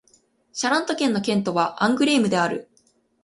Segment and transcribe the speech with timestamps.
[0.51, 2.71] シャラント県の県都はアングレームである